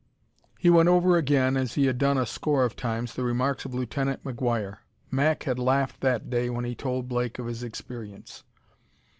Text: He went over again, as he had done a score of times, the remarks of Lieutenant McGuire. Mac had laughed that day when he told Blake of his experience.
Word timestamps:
He 0.57 0.71
went 0.71 0.89
over 0.89 1.15
again, 1.15 1.55
as 1.55 1.75
he 1.75 1.85
had 1.85 1.99
done 1.99 2.17
a 2.17 2.25
score 2.25 2.65
of 2.65 2.75
times, 2.75 3.13
the 3.13 3.23
remarks 3.23 3.65
of 3.65 3.75
Lieutenant 3.75 4.23
McGuire. 4.23 4.79
Mac 5.11 5.43
had 5.43 5.59
laughed 5.59 6.01
that 6.01 6.27
day 6.27 6.49
when 6.49 6.65
he 6.65 6.73
told 6.73 7.07
Blake 7.07 7.37
of 7.37 7.45
his 7.45 7.61
experience. 7.61 8.43